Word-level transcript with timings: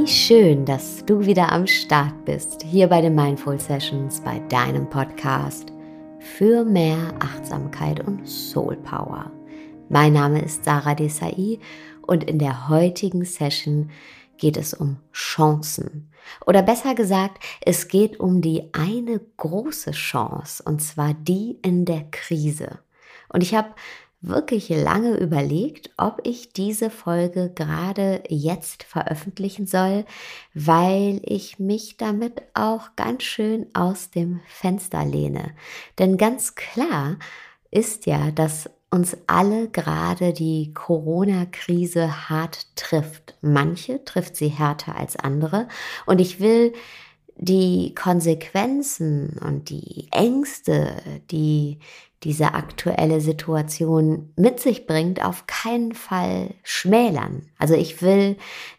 Wie 0.00 0.08
schön, 0.08 0.64
dass 0.64 1.04
du 1.04 1.26
wieder 1.26 1.52
am 1.52 1.66
Start 1.66 2.24
bist, 2.24 2.62
hier 2.62 2.86
bei 2.86 3.02
den 3.02 3.14
Mindful 3.14 3.60
Sessions, 3.60 4.18
bei 4.22 4.38
deinem 4.48 4.88
Podcast 4.88 5.74
für 6.18 6.64
mehr 6.64 7.12
Achtsamkeit 7.18 8.00
und 8.06 8.26
Soul 8.26 8.76
Power. 8.76 9.30
Mein 9.90 10.14
Name 10.14 10.40
ist 10.40 10.64
Sarah 10.64 10.94
Desai 10.94 11.58
und 12.00 12.24
in 12.24 12.38
der 12.38 12.70
heutigen 12.70 13.26
Session 13.26 13.90
geht 14.38 14.56
es 14.56 14.72
um 14.72 14.96
Chancen. 15.12 16.10
Oder 16.46 16.62
besser 16.62 16.94
gesagt, 16.94 17.44
es 17.60 17.88
geht 17.88 18.18
um 18.18 18.40
die 18.40 18.70
eine 18.72 19.20
große 19.36 19.90
Chance, 19.90 20.62
und 20.64 20.80
zwar 20.80 21.12
die 21.12 21.58
in 21.60 21.84
der 21.84 22.04
Krise. 22.10 22.78
Und 23.28 23.42
ich 23.42 23.54
habe 23.54 23.74
wirklich 24.22 24.68
lange 24.68 25.16
überlegt, 25.16 25.90
ob 25.96 26.20
ich 26.24 26.52
diese 26.52 26.90
Folge 26.90 27.50
gerade 27.54 28.22
jetzt 28.28 28.82
veröffentlichen 28.82 29.66
soll, 29.66 30.04
weil 30.52 31.20
ich 31.24 31.58
mich 31.58 31.96
damit 31.96 32.42
auch 32.54 32.96
ganz 32.96 33.22
schön 33.22 33.66
aus 33.74 34.10
dem 34.10 34.40
Fenster 34.46 35.04
lehne. 35.04 35.54
Denn 35.98 36.18
ganz 36.18 36.54
klar 36.54 37.16
ist 37.70 38.06
ja, 38.06 38.30
dass 38.30 38.68
uns 38.90 39.16
alle 39.26 39.68
gerade 39.68 40.32
die 40.32 40.74
Corona-Krise 40.74 42.28
hart 42.28 42.76
trifft. 42.76 43.36
Manche 43.40 44.04
trifft 44.04 44.36
sie 44.36 44.48
härter 44.48 44.96
als 44.96 45.16
andere. 45.16 45.68
Und 46.06 46.20
ich 46.20 46.40
will 46.40 46.72
die 47.36 47.94
Konsequenzen 47.94 49.38
und 49.42 49.70
die 49.70 50.08
Ängste, 50.10 50.96
die 51.30 51.78
diese 52.22 52.54
aktuelle 52.54 53.20
Situation 53.20 54.32
mit 54.36 54.60
sich 54.60 54.86
bringt, 54.86 55.24
auf 55.24 55.46
keinen 55.46 55.92
Fall 55.92 56.54
schmälern. 56.62 57.48
Also 57.58 57.74
ich 57.74 58.02
will 58.02 58.36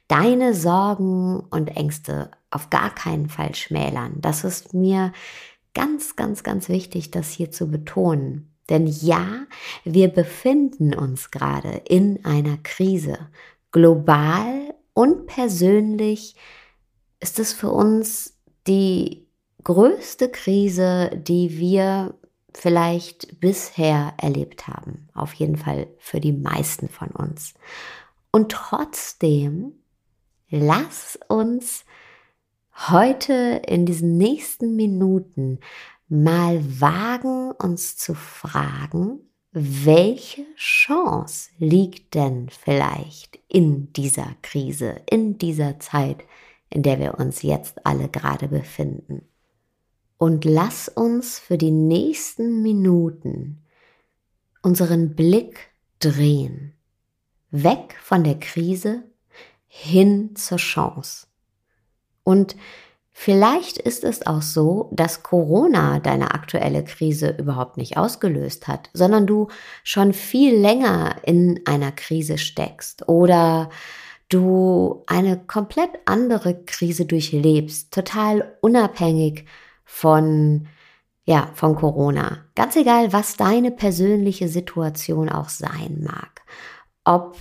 deine 0.08 0.54
Sorgen 0.54 1.40
und 1.50 1.76
Ängste 1.76 2.32
auf 2.52 2.70
gar 2.70 2.94
keinen 2.94 3.30
Fall 3.30 3.56
schmälern. 3.56 4.18
Das 4.20 4.44
ist 4.44 4.74
mir 4.74 5.12
ganz, 5.74 6.16
ganz, 6.16 6.44
ganz 6.44 6.70
wichtig, 6.70 7.12
das 7.12 7.32
hier 7.32 7.50
zu 7.50 7.70
betonen. 7.70 8.54
Denn 8.70 8.88
ja, 8.88 9.26
wir 9.84 10.10
befinden 10.10 10.94
uns 10.94 11.32
gerade 11.32 11.82
in 11.88 12.24
einer 12.24 12.58
Krise. 12.58 13.18
Global 13.72 14.74
und 14.94 15.26
persönlich 15.28 16.36
ist 17.20 17.40
es 17.40 17.54
für 17.54 17.72
uns 17.72 18.38
die 18.68 19.28
größte 19.64 20.30
Krise, 20.30 21.12
die 21.16 21.58
wir 21.58 22.16
vielleicht 22.54 23.40
bisher 23.40 24.14
erlebt 24.18 24.68
haben. 24.68 25.10
Auf 25.14 25.34
jeden 25.34 25.58
Fall 25.58 25.88
für 26.00 26.20
die 26.20 26.34
meisten 26.34 26.90
von 26.90 27.10
uns. 27.10 27.54
Und 28.32 28.52
trotzdem, 28.52 29.74
lass 30.50 31.20
uns 31.28 31.86
heute 32.90 33.62
in 33.68 33.86
diesen 33.86 34.18
nächsten 34.18 34.76
Minuten 34.76 35.60
mal 36.08 36.62
wagen, 36.80 37.52
uns 37.52 37.98
zu 37.98 38.14
fragen, 38.14 39.20
welche 39.54 40.46
Chance 40.56 41.50
liegt 41.58 42.16
denn 42.16 42.50
vielleicht 42.50 43.40
in 43.50 43.92
dieser 43.94 44.36
Krise, 44.42 45.02
in 45.10 45.38
dieser 45.38 45.80
Zeit, 45.80 46.24
in 46.70 46.84
der 46.84 47.00
wir 47.00 47.20
uns 47.20 47.42
jetzt 47.42 47.86
alle 47.86 48.08
gerade 48.08 48.48
befinden? 48.48 49.28
Und 50.22 50.46
lass 50.46 50.88
uns 50.88 51.40
für 51.40 51.58
die 51.58 51.72
nächsten 51.72 52.62
Minuten 52.62 53.64
unseren 54.62 55.16
Blick 55.16 55.72
drehen. 55.98 56.74
Weg 57.50 57.98
von 58.00 58.24
der 58.24 58.38
Krise 58.38 59.02
hin 59.66 60.36
zur 60.36 60.60
Chance. 60.60 61.26
Und 62.24 62.56
vielleicht 63.10 63.80
ist 63.80 64.04
es 64.04 64.28
auch 64.28 64.44
so, 64.44 64.92
dass 64.94 65.24
Corona 65.24 65.98
deine 65.98 66.36
aktuelle 66.36 66.84
Krise 66.84 67.36
überhaupt 67.40 67.78
nicht 67.78 67.98
ausgelöst 67.98 68.68
hat, 68.68 68.92
sondern 68.94 69.26
du 69.26 69.48
schon 69.84 70.14
viel 70.14 70.56
länger 70.56 71.16
in 71.24 71.62
einer 71.66 71.92
Krise 71.92 72.38
steckst 72.38 73.10
oder 73.10 73.72
du 74.30 75.02
eine 75.08 75.44
komplett 75.48 75.90
andere 76.06 76.64
Krise 76.64 77.08
durchlebst, 77.08 77.92
total 77.92 78.56
unabhängig 78.62 79.48
von, 79.92 80.68
ja, 81.26 81.50
von 81.54 81.76
Corona. 81.76 82.46
Ganz 82.56 82.78
egal, 82.78 83.12
was 83.12 83.36
deine 83.36 83.72
persönliche 83.72 84.48
Situation 84.48 85.28
auch 85.30 85.50
sein 85.50 86.00
mag. 86.02 86.42
Ob 87.04 87.38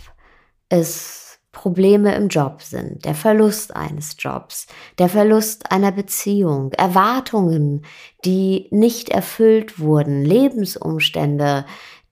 es 0.68 1.38
Probleme 1.52 2.14
im 2.16 2.28
Job 2.28 2.60
sind, 2.60 3.04
der 3.04 3.14
Verlust 3.14 3.74
eines 3.74 4.16
Jobs, 4.18 4.66
der 4.98 5.08
Verlust 5.08 5.70
einer 5.70 5.92
Beziehung, 5.92 6.72
Erwartungen, 6.72 7.86
die 8.24 8.66
nicht 8.72 9.08
erfüllt 9.08 9.78
wurden, 9.78 10.24
Lebensumstände, 10.24 11.64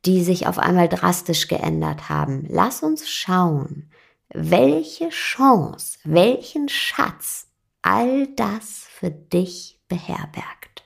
die 0.06 0.22
sich 0.22 0.47
auf 0.47 0.59
einmal 0.59 0.88
drastisch 0.88 1.49
geändert 1.49 2.09
haben. 2.09 2.47
Lass 2.49 2.82
uns 2.82 3.09
schauen, 3.09 3.91
welche 4.32 5.09
Chance, 5.09 5.99
welchen 6.05 6.69
Schatz 6.69 7.49
all 7.82 8.28
das 8.28 8.87
für 8.88 9.10
dich 9.10 9.78
beherbergt. 9.88 10.84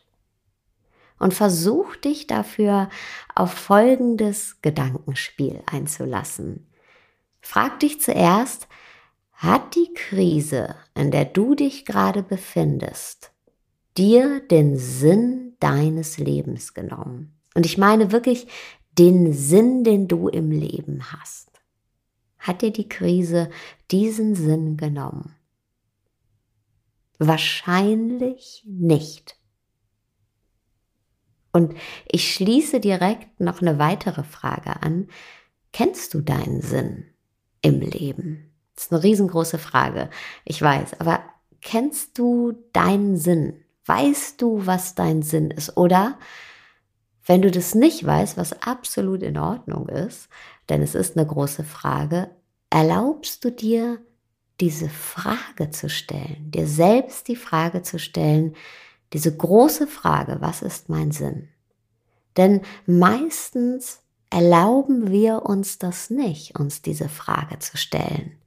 Und 1.19 1.35
versuch 1.35 1.95
dich 1.97 2.27
dafür 2.27 2.89
auf 3.35 3.53
folgendes 3.53 4.61
Gedankenspiel 4.61 5.63
einzulassen. 5.67 6.67
Frag 7.41 7.81
dich 7.81 8.01
zuerst, 8.01 8.69
hat 9.33 9.75
die 9.75 9.93
Krise, 9.95 10.77
in 10.95 11.11
der 11.11 11.25
du 11.25 11.55
dich 11.55 11.85
gerade 11.85 12.23
befindest, 12.23 13.33
dir 13.97 14.41
den 14.41 14.77
Sinn 14.77 15.57
deines 15.61 16.19
Lebens 16.19 16.75
genommen? 16.75 17.39
Und 17.55 17.67
ich 17.67 17.79
meine 17.79 18.13
wirklich 18.13 18.47
den 18.99 19.33
Sinn, 19.33 19.85
den 19.85 20.09
du 20.09 20.29
im 20.29 20.51
Leben 20.51 21.13
hast. 21.13 21.51
Hat 22.39 22.63
dir 22.63 22.73
die 22.73 22.89
Krise 22.89 23.51
diesen 23.91 24.35
Sinn 24.35 24.77
genommen? 24.77 25.35
Wahrscheinlich 27.29 28.65
nicht. 28.67 29.37
Und 31.53 31.75
ich 32.11 32.35
schließe 32.35 32.81
direkt 32.81 33.39
noch 33.39 33.63
eine 33.63 33.79
weitere 33.79 34.25
Frage 34.25 34.83
an. 34.83 35.09
Kennst 35.73 36.15
du 36.15 36.21
deinen 36.21 36.63
Sinn 36.63 37.05
im 37.61 37.81
Leben? 37.81 38.53
Das 38.75 38.87
ist 38.87 38.93
eine 38.93 39.03
riesengroße 39.05 39.59
Frage, 39.59 40.11
ich 40.45 40.61
weiß, 40.61 40.99
aber 40.99 41.23
kennst 41.61 42.19
du 42.19 42.55
deinen 42.73 43.17
Sinn? 43.17 43.63
Weißt 43.87 44.43
du, 44.43 44.67
was 44.67 44.97
dein 44.97 45.23
Sinn 45.23 45.53
ist? 45.53 45.77
Oder 45.77 46.19
wenn 47.25 47.43
du 47.43 47.53
das 47.53 47.77
nicht 47.77 48.05
weißt, 48.05 48.37
was 48.37 48.63
absolut 48.63 49.23
in 49.23 49.39
Ordnung 49.39 49.89
ist, 49.89 50.29
denn 50.69 50.83
es 50.83 50.97
ist 50.97 51.17
eine 51.17 51.27
große 51.27 51.63
Frage, 51.63 52.31
erlaubst 52.71 53.45
du 53.45 53.53
dir 53.53 54.01
diese 54.63 54.89
Frage 54.89 55.71
zu 55.71 55.91
stellen, 55.91 56.53
dir 56.53 56.69
selbst 56.69 57.27
die 57.27 57.35
Frage 57.35 57.83
zu 57.83 57.99
stellen, 57.99 58.55
diese 59.13 59.37
große 59.37 59.89
Frage, 59.89 60.37
was 60.39 60.63
ist 60.63 60.89
mein 60.89 61.11
Sinn? 61.11 61.49
Denn 62.37 62.61
meistens 62.87 64.03
erlauben 64.31 65.11
wir 65.11 65.43
uns 65.47 65.81
das 65.81 66.11
nicht, 66.11 66.61
uns 66.61 66.81
diese 66.81 67.09
Frage 67.09 67.59
zu 67.59 67.77
stellen. 67.77 68.39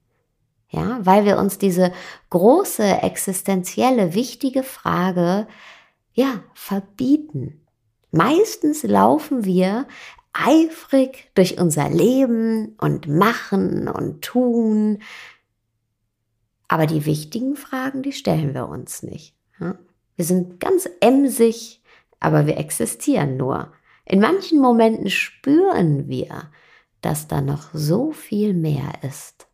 Ja, 0.70 1.00
weil 1.02 1.26
wir 1.26 1.38
uns 1.38 1.58
diese 1.58 1.92
große, 2.30 3.02
existenzielle, 3.04 4.14
wichtige 4.14 4.64
Frage, 4.64 5.48
ja, 6.14 6.40
verbieten. 6.54 7.66
Meistens 8.12 8.84
laufen 8.84 9.44
wir 9.44 9.86
eifrig 10.32 11.30
durch 11.36 11.60
unser 11.60 11.90
Leben 11.90 12.76
und 12.80 13.10
machen 13.10 13.90
und 13.90 14.22
tun, 14.22 15.00
aber 16.76 16.88
die 16.88 17.06
wichtigen 17.06 17.56
Fragen, 17.56 18.04
die 18.04 18.12
stellen 18.12 18.54
wir 18.54 18.68
uns 18.68 19.02
nicht. 19.02 19.34
Wir 20.18 20.26
sind 20.26 20.60
ganz 20.60 20.90
emsig, 21.00 21.82
aber 22.20 22.48
wir 22.48 22.58
existieren 22.58 23.38
nur. 23.38 23.72
In 24.04 24.20
manchen 24.20 24.60
Momenten 24.60 25.10
spüren 25.10 26.10
wir, 26.10 26.52
dass 27.00 27.30
da 27.30 27.40
noch 27.40 27.70
so 27.72 28.12
viel 28.12 28.54
mehr 28.54 28.92
ist. 29.04 29.48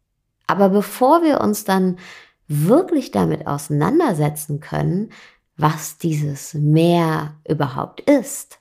Aber 0.47 0.69
bevor 0.69 1.21
wir 1.21 1.41
uns 1.41 1.63
dann 1.63 1.99
wirklich 2.47 3.11
damit 3.11 3.45
auseinandersetzen 3.45 4.59
können, 4.59 5.11
was 5.57 5.99
dieses 5.99 6.55
Meer 6.55 7.35
überhaupt 7.47 8.01
ist, 8.01 8.57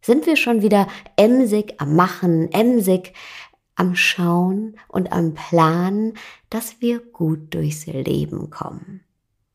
sind 0.00 0.24
wir 0.24 0.36
schon 0.36 0.62
wieder 0.62 0.86
emsig 1.16 1.74
am 1.76 1.94
Machen, 1.94 2.50
emsig 2.52 3.12
am 3.74 3.94
Schauen 3.94 4.76
und 4.88 5.12
am 5.12 5.34
Planen, 5.34 6.14
dass 6.50 6.80
wir 6.80 7.00
gut 7.00 7.54
durchs 7.54 7.86
Leben 7.86 8.50
kommen. 8.50 9.02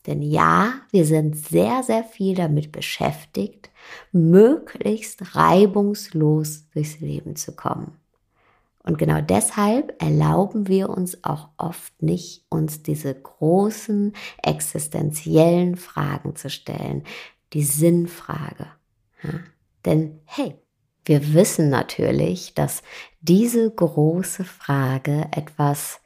Denn 0.07 0.21
ja, 0.21 0.73
wir 0.91 1.05
sind 1.05 1.35
sehr, 1.35 1.83
sehr 1.83 2.03
viel 2.03 2.35
damit 2.35 2.71
beschäftigt, 2.71 3.69
möglichst 4.11 5.35
reibungslos 5.35 6.69
durchs 6.73 6.99
Leben 7.01 7.35
zu 7.35 7.55
kommen. 7.55 7.97
Und 8.83 8.97
genau 8.97 9.19
deshalb 9.19 10.01
erlauben 10.01 10.69
wir 10.69 10.89
uns 10.89 11.25
auch 11.25 11.49
oft 11.57 12.01
nicht, 12.01 12.45
uns 12.47 12.83
diese 12.83 13.13
großen 13.13 14.13
existenziellen 14.41 15.75
Fragen 15.75 16.37
zu 16.37 16.49
stellen, 16.49 17.03
die 17.51 17.63
Sinnfrage. 17.63 18.67
Ja? 19.23 19.39
Denn 19.83 20.21
hey, 20.23 20.55
wir 21.07 21.33
wissen 21.33 21.69
natürlich, 21.69 22.53
dass 22.53 22.83
diese 23.21 23.69
große 23.69 24.43
Frage 24.43 25.27
etwas 25.31 25.99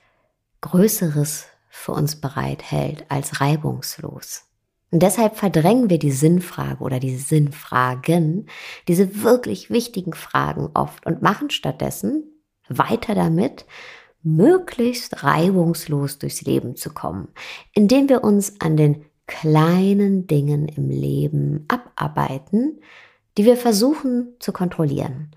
Größeres 0.61 1.47
für 1.69 1.93
uns 1.93 2.21
bereithält 2.21 3.05
als 3.09 3.41
reibungslos. 3.41 4.43
Und 4.91 5.01
deshalb 5.01 5.37
verdrängen 5.37 5.89
wir 5.89 5.99
die 5.99 6.11
Sinnfrage 6.11 6.83
oder 6.83 6.99
die 6.99 7.15
Sinnfragen, 7.15 8.47
diese 8.87 9.23
wirklich 9.23 9.69
wichtigen 9.69 10.13
Fragen 10.13 10.69
oft 10.73 11.05
und 11.05 11.21
machen 11.21 11.49
stattdessen 11.49 12.23
weiter 12.67 13.15
damit, 13.15 13.65
möglichst 14.21 15.23
reibungslos 15.23 16.19
durchs 16.19 16.41
Leben 16.43 16.75
zu 16.75 16.93
kommen, 16.93 17.29
indem 17.73 18.07
wir 18.07 18.23
uns 18.23 18.59
an 18.59 18.77
den 18.77 19.05
kleinen 19.25 20.27
Dingen 20.27 20.67
im 20.67 20.89
Leben 20.89 21.65
abarbeiten, 21.69 22.81
die 23.37 23.45
wir 23.45 23.57
versuchen 23.57 24.35
zu 24.39 24.51
kontrollieren. 24.51 25.31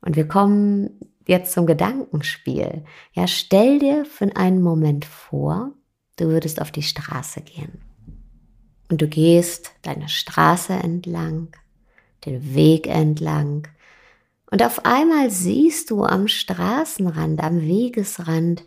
Und 0.00 0.16
wir 0.16 0.28
kommen 0.28 1.00
jetzt 1.26 1.52
zum 1.52 1.66
Gedankenspiel. 1.66 2.84
Ja, 3.12 3.26
stell 3.26 3.78
dir 3.78 4.04
für 4.04 4.34
einen 4.36 4.62
Moment 4.62 5.04
vor, 5.04 5.72
du 6.16 6.26
würdest 6.26 6.60
auf 6.60 6.70
die 6.70 6.82
Straße 6.82 7.42
gehen. 7.42 7.80
Und 8.88 9.02
du 9.02 9.08
gehst 9.08 9.72
deine 9.82 10.08
Straße 10.08 10.72
entlang, 10.72 11.48
den 12.24 12.54
Weg 12.54 12.86
entlang. 12.86 13.66
Und 14.50 14.62
auf 14.62 14.84
einmal 14.84 15.30
siehst 15.30 15.90
du 15.90 16.04
am 16.04 16.28
Straßenrand, 16.28 17.42
am 17.42 17.62
Wegesrand 17.62 18.64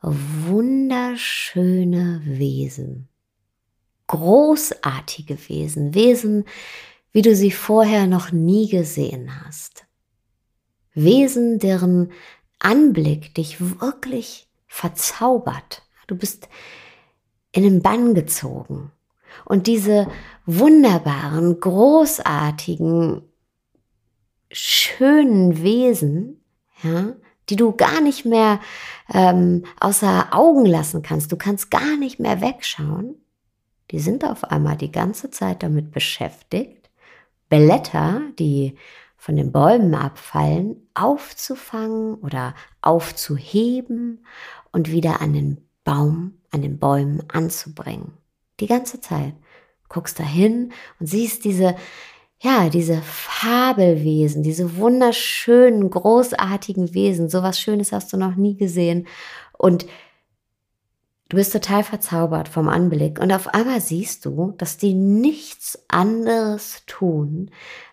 wunderschöne 0.00 2.22
Wesen. 2.24 3.08
Großartige 4.06 5.36
Wesen, 5.48 5.92
Wesen, 5.94 6.44
wie 7.12 7.22
du 7.22 7.34
sie 7.34 7.50
vorher 7.50 8.06
noch 8.06 8.32
nie 8.32 8.68
gesehen 8.68 9.44
hast. 9.44 9.86
Wesen, 10.94 11.58
deren 11.58 12.12
Anblick 12.58 13.34
dich 13.34 13.80
wirklich 13.80 14.48
verzaubert. 14.66 15.82
Du 16.06 16.16
bist 16.16 16.48
in 17.52 17.62
den 17.62 17.82
Bann 17.82 18.14
gezogen. 18.14 18.92
Und 19.44 19.66
diese 19.66 20.08
wunderbaren, 20.46 21.60
großartigen, 21.60 23.22
schönen 24.50 25.62
Wesen, 25.62 26.42
ja, 26.82 27.14
die 27.48 27.56
du 27.56 27.72
gar 27.72 28.00
nicht 28.00 28.24
mehr 28.24 28.60
ähm, 29.12 29.64
außer 29.80 30.28
Augen 30.32 30.66
lassen 30.66 31.02
kannst, 31.02 31.32
du 31.32 31.36
kannst 31.36 31.70
gar 31.70 31.96
nicht 31.96 32.20
mehr 32.20 32.40
wegschauen, 32.40 33.16
die 33.90 34.00
sind 34.00 34.24
auf 34.24 34.44
einmal 34.44 34.76
die 34.76 34.92
ganze 34.92 35.30
Zeit 35.30 35.62
damit 35.62 35.92
beschäftigt, 35.92 36.77
Blätter, 37.48 38.22
die 38.38 38.76
von 39.16 39.36
den 39.36 39.52
Bäumen 39.52 39.94
abfallen, 39.94 40.88
aufzufangen 40.94 42.14
oder 42.14 42.54
aufzuheben 42.80 44.24
und 44.72 44.90
wieder 44.90 45.20
an 45.20 45.32
den 45.32 45.68
Baum, 45.84 46.38
an 46.50 46.62
den 46.62 46.78
Bäumen 46.78 47.22
anzubringen. 47.28 48.12
Die 48.60 48.66
ganze 48.66 49.00
Zeit. 49.00 49.34
Guckst 49.88 50.18
dahin 50.18 50.72
und 51.00 51.06
siehst 51.06 51.44
diese, 51.44 51.74
ja, 52.40 52.68
diese 52.68 53.00
Fabelwesen, 53.02 54.42
diese 54.42 54.76
wunderschönen, 54.76 55.88
großartigen 55.88 56.92
Wesen. 56.92 57.30
So 57.30 57.42
was 57.42 57.58
Schönes 57.58 57.90
hast 57.92 58.12
du 58.12 58.18
noch 58.18 58.36
nie 58.36 58.54
gesehen. 58.56 59.08
Und 59.56 59.86
du 61.28 61.36
bist 61.36 61.52
total 61.52 61.84
verzaubert 61.84 62.48
vom 62.48 62.68
Anblick. 62.68 63.18
Und 63.20 63.32
auf 63.32 63.48
einmal 63.54 63.80
siehst 63.80 64.24
du, 64.24 64.54
dass 64.58 64.78
die 64.78 64.94
nichts 64.94 65.78
anderes 65.88 66.82
tun, 66.86 67.50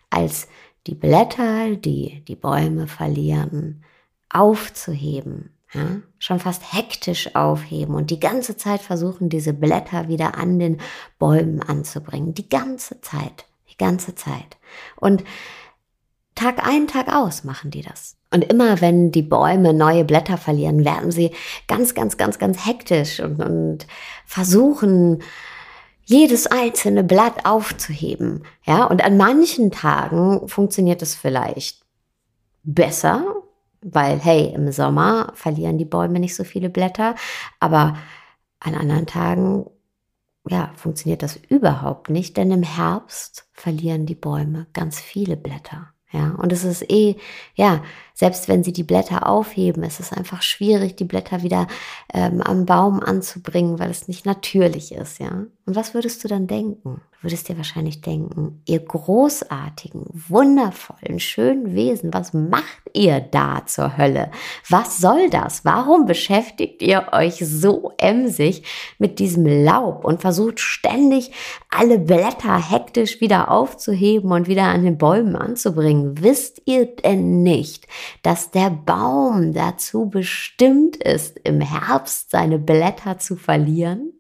als 0.10 0.48
die 0.88 0.96
Blätter, 0.96 1.76
die 1.76 2.24
die 2.28 2.36
Bäume 2.36 2.88
verlieren, 2.88 3.84
aufzuheben, 4.30 5.52
ja, 5.74 6.02
schon 6.20 6.40
fast 6.40 6.74
hektisch 6.74 7.36
aufheben 7.36 7.96
und 7.96 8.10
die 8.10 8.20
ganze 8.20 8.56
Zeit 8.56 8.82
versuchen, 8.82 9.30
diese 9.30 9.54
Blätter 9.54 10.08
wieder 10.08 10.38
an 10.38 10.60
den 10.60 10.78
Bäumen 11.20 11.62
anzubringen. 11.62 12.34
Die 12.34 12.48
ganze 12.48 13.02
Zeit, 13.02 13.46
die 13.70 13.78
ganze 13.78 14.16
Zeit. 14.16 14.58
Und 14.96 15.24
Tag 16.36 16.66
ein, 16.68 16.88
Tag 16.88 17.14
aus 17.14 17.44
machen 17.44 17.72
die 17.72 17.82
das. 17.82 18.18
Und 18.32 18.44
immer 18.44 18.82
wenn 18.82 19.12
die 19.12 19.22
Bäume 19.22 19.74
neue 19.74 20.04
Blätter 20.04 20.38
verlieren, 20.38 20.84
werden 20.84 21.12
sie 21.12 21.32
ganz, 21.68 21.94
ganz, 21.94 22.18
ganz, 22.18 22.38
ganz 22.38 22.66
hektisch 22.66 23.20
und, 23.20 23.42
und 23.42 23.88
versuchen, 24.26 25.24
jedes 26.04 26.46
einzelne 26.46 27.04
Blatt 27.04 27.46
aufzuheben. 27.46 28.44
Ja, 28.66 28.86
und 28.86 29.04
an 29.04 29.18
manchen 29.18 29.72
Tagen 29.72 30.48
funktioniert 30.48 31.02
es 31.02 31.16
vielleicht 31.16 31.84
besser 32.64 33.24
weil, 33.88 34.20
hey, 34.20 34.52
im 34.56 34.72
Sommer 34.72 35.32
verlieren 35.36 35.78
die 35.78 35.86
Bäume 35.86 36.20
nicht 36.20 36.36
so 36.36 36.44
viele 36.44 36.72
Blätter, 36.72 37.14
aber 37.60 37.98
an 38.60 38.74
anderen 38.74 39.06
Tagen, 39.06 39.70
ja, 40.50 40.72
funktioniert 40.76 41.22
das 41.22 41.36
überhaupt 41.36 42.10
nicht, 42.10 42.36
denn 42.36 42.50
im 42.50 42.64
Herbst 42.64 43.48
verlieren 43.54 44.08
die 44.08 44.16
Bäume 44.16 44.66
ganz 44.74 45.00
viele 45.00 45.38
Blätter. 45.38 45.94
Ja, 46.12 46.36
und 46.38 46.52
es 46.54 46.64
ist 46.64 46.90
eh, 46.90 47.18
ja, 47.56 47.84
selbst 48.14 48.48
wenn 48.48 48.64
sie 48.64 48.74
die 48.74 48.84
Blätter 48.84 49.28
aufheben, 49.28 49.84
ist 49.84 50.00
es 50.00 50.14
einfach 50.14 50.42
schwierig, 50.42 50.96
die 50.96 51.04
Blätter 51.04 51.42
wieder 51.44 51.68
ähm, 52.14 52.42
am 52.42 52.66
Baum 52.66 53.02
anzubringen, 53.02 53.80
weil 53.80 53.90
es 53.90 54.08
nicht 54.08 54.26
natürlich 54.26 54.94
ist, 54.94 55.20
ja. 55.20 55.46
Und 55.68 55.76
was 55.76 55.96
würdest 55.96 56.24
du 56.24 56.28
dann 56.28 56.46
denken? 56.46 57.02
Du 57.12 57.24
würdest 57.24 57.50
dir 57.50 57.58
wahrscheinlich 57.58 58.02
denken, 58.02 58.62
ihr 58.68 58.80
großartigen, 58.82 60.06
wundervollen, 60.14 61.20
schönen 61.20 61.74
Wesen, 61.74 62.14
was 62.14 62.34
macht 62.34 62.84
ihr 62.94 63.20
da 63.20 63.66
zur 63.66 63.98
Hölle? 63.98 64.30
Was 64.70 65.00
soll 65.00 65.32
das? 65.32 65.66
Warum 65.66 66.06
beschäftigt 66.06 66.84
ihr 66.84 67.08
euch 67.14 67.38
so 67.38 67.94
emsig 67.98 68.64
mit 69.00 69.18
diesem 69.18 69.48
Laub 69.48 70.06
und 70.06 70.22
versucht 70.22 70.60
ständig 70.60 71.32
alle 71.72 71.98
Blätter 71.98 72.62
hektisch 72.62 73.20
wieder 73.20 73.50
aufzuheben 73.50 74.32
und 74.32 74.48
wieder 74.48 74.66
an 74.66 74.84
den 74.84 75.00
Bäumen 75.00 75.36
anzubringen? 75.36 76.22
Wisst 76.22 76.62
ihr 76.66 76.86
denn 76.86 77.42
nicht, 77.42 77.88
dass 78.22 78.52
der 78.52 78.70
Baum 78.70 79.52
dazu 79.52 80.12
bestimmt 80.12 80.98
ist, 80.98 81.40
im 81.44 81.60
Herbst 81.60 82.30
seine 82.30 82.60
Blätter 82.60 83.18
zu 83.18 83.36
verlieren? 83.36 84.12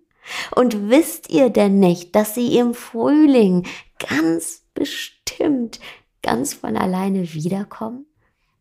Und 0.55 0.89
wisst 0.89 1.29
ihr 1.29 1.49
denn 1.49 1.79
nicht, 1.79 2.15
dass 2.15 2.35
sie 2.35 2.57
im 2.57 2.73
Frühling 2.73 3.67
ganz 3.99 4.63
bestimmt 4.73 5.79
ganz 6.21 6.53
von 6.53 6.75
alleine 6.75 7.33
wiederkommen? 7.33 8.05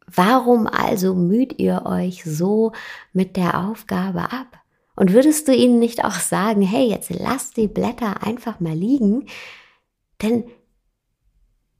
Warum 0.06 0.66
also 0.66 1.14
müht 1.14 1.58
ihr 1.58 1.84
euch 1.86 2.24
so 2.24 2.72
mit 3.12 3.36
der 3.36 3.66
Aufgabe 3.66 4.32
ab? 4.32 4.58
Und 4.96 5.12
würdest 5.12 5.48
du 5.48 5.54
ihnen 5.54 5.78
nicht 5.78 6.04
auch 6.04 6.20
sagen, 6.20 6.62
hey, 6.62 6.88
jetzt 6.88 7.10
lasst 7.10 7.56
die 7.56 7.68
Blätter 7.68 8.22
einfach 8.22 8.60
mal 8.60 8.74
liegen? 8.74 9.26
Denn 10.22 10.44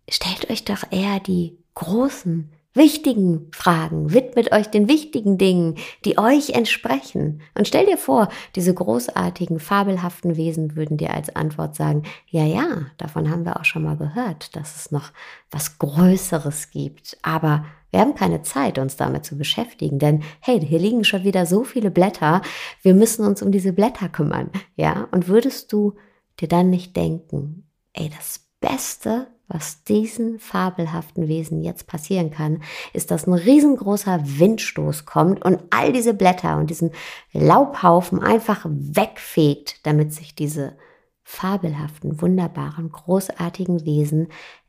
stellt 0.09 0.51
euch 0.51 0.65
doch 0.65 0.85
eher 0.91 1.21
die 1.21 1.59
großen, 1.75 2.51
wichtigen 2.75 3.49
Fragen, 3.53 4.13
widmet 4.13 4.53
euch 4.53 4.69
den 4.69 4.89
wichtigen 4.89 5.39
Dingen, 5.39 5.77
die 6.05 6.19
euch 6.19 6.51
entsprechen. 6.51 7.41
Und 7.57 7.69
stell 7.69 7.87
dir 7.87 7.97
vor, 7.97 8.29
diese 8.57 8.75
großartigen, 8.75 9.61
fabelhaften 9.61 10.37
Wesen 10.37 10.77
würden 10.77 10.97
dir 10.97 11.15
als 11.15 11.35
Antwort 11.35 11.77
sagen, 11.77 12.03
ja, 12.29 12.45
ja, 12.45 12.87
davon 12.99 13.31
haben 13.31 13.45
wir 13.45 13.59
auch 13.59 13.65
schon 13.65 13.85
mal 13.85 13.97
gehört, 13.97 14.57
dass 14.57 14.77
es 14.77 14.91
noch 14.91 15.13
was 15.51 15.79
Größeres 15.79 16.71
gibt. 16.71 17.17
Aber 17.23 17.65
wir 17.95 18.01
haben 18.01 18.17
keine 18.17 18.43
Zeit, 18.43 18.79
uns 18.81 18.97
damit 18.97 19.25
zu 19.25 19.39
beschäftigen, 19.39 20.01
denn 20.01 20.25
hey, 20.41 20.61
hier 20.61 20.81
liegen 20.81 21.05
schon 21.05 21.23
wieder 21.23 21.47
so 21.47 21.63
viele 21.63 21.93
Blätter, 21.93 22.43
wir 22.83 22.93
müssen 22.93 23.25
uns 23.25 23.41
um 23.41 23.53
diese 23.53 23.73
Blätter 23.73 24.09
kümmern, 24.09 24.51
ja? 24.75 25.07
Und 25.13 25.29
würdest 25.29 25.73
du 25.73 25.95
dir 26.41 26.49
dann 26.49 26.71
nicht 26.71 26.97
denken, 26.97 27.69
ey, 27.93 28.11
das 28.11 28.49
Beste, 28.59 29.29
was 29.47 29.85
diesen 29.85 30.39
fabelhaften 30.39 31.29
Wesen 31.29 31.63
jetzt 31.63 31.87
passieren 31.87 32.31
kann, 32.31 32.63
ist, 32.93 33.11
dass 33.11 33.27
ein 33.27 33.35
riesengroßer 33.35 34.21
Windstoß 34.23 35.05
kommt 35.05 35.45
und 35.45 35.63
all 35.71 35.93
diese 35.93 36.15
Blätter 36.15 36.57
und 36.57 36.71
diesen 36.71 36.93
Laubhaufen 37.33 38.23
einfach 38.23 38.65
wegfegt, 38.69 39.87
damit 39.87 40.13
sich 40.13 40.35
diese 40.35 40.77
fabelhaften, 41.23 42.21
wunderbaren, 42.21 42.91
großartigen 42.91 43.85
Wesen 43.85 44.29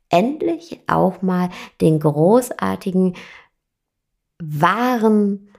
endlich 0.09 0.79
auch 0.87 1.21
mal 1.21 1.49
den 1.81 1.99
großartigen, 1.99 3.15
wahren 4.39 5.49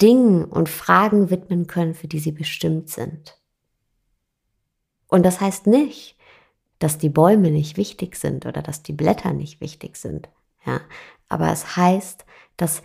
Dingen 0.00 0.44
und 0.44 0.68
Fragen 0.68 1.30
widmen 1.30 1.66
können, 1.66 1.94
für 1.94 2.08
die 2.08 2.18
sie 2.18 2.32
bestimmt 2.32 2.88
sind. 2.90 3.38
Und 5.08 5.24
das 5.24 5.40
heißt 5.40 5.66
nicht, 5.66 6.16
dass 6.80 6.98
die 6.98 7.08
Bäume 7.08 7.52
nicht 7.52 7.76
wichtig 7.76 8.16
sind 8.16 8.46
oder 8.46 8.62
dass 8.62 8.82
die 8.82 8.92
Blätter 8.92 9.32
nicht 9.32 9.60
wichtig 9.60 9.96
sind. 9.96 10.28
Ja, 10.66 10.80
aber 11.28 11.52
es 11.52 11.76
heißt, 11.76 12.24
dass 12.56 12.82